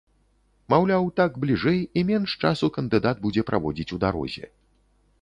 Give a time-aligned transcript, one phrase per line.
[0.73, 4.45] Маўляў, так бліжэй і менш часу кандыдат будзе праводзіць у дарозе.